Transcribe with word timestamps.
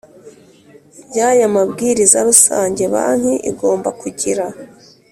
y 1.17 1.19
aya 1.29 1.47
mabwiriza 1.55 2.17
rusange 2.29 2.83
banki 2.93 3.33
igomba 3.51 3.89
kugira 4.01 4.45